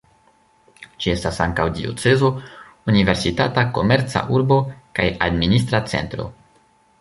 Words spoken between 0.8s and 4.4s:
Ĝi estas ankaŭ diocezo, universitata, komerca